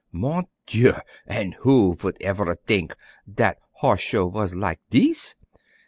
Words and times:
Mon 0.11 0.47
Dieu! 0.65 0.95
an' 1.27 1.51
who 1.59 1.93
vould 1.93 2.17
evere 2.23 2.55
t'ink 2.65 2.95
Dat 3.31 3.59
Horse 3.81 4.01
Show 4.01 4.29
vas 4.31 4.55
lak' 4.55 4.79
dese! 4.89 5.35